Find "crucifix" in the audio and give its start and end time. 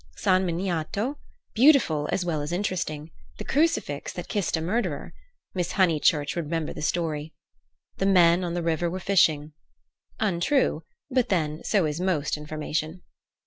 3.45-4.11